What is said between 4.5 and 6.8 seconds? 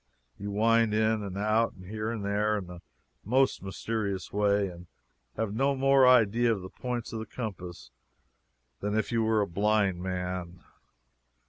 and have no more idea of the